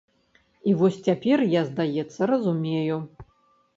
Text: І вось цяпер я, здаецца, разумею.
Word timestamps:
І 0.69 0.71
вось 0.79 0.97
цяпер 1.09 1.43
я, 1.51 1.61
здаецца, 1.69 2.21
разумею. 2.33 2.97